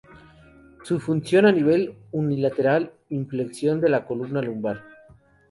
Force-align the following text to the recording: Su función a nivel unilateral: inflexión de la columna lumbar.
Su 0.81 0.99
función 0.99 1.45
a 1.45 1.51
nivel 1.51 1.93
unilateral: 2.11 2.91
inflexión 3.09 3.79
de 3.79 3.89
la 3.89 4.03
columna 4.07 4.41
lumbar. 4.41 4.81